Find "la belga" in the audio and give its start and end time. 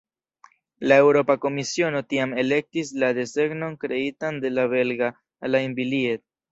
4.59-5.17